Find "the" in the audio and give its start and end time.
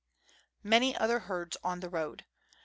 1.81-1.87